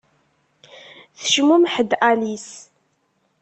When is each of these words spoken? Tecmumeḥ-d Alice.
Tecmumeḥ-d 1.17 1.91
Alice. 2.09 2.57